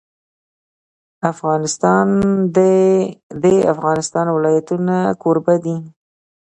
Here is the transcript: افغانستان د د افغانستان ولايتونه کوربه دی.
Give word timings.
افغانستان 1.31 2.07
د 2.57 2.59
د 3.43 3.45
افغانستان 3.73 4.25
ولايتونه 4.35 4.95
کوربه 5.21 5.55
دی. 5.65 5.77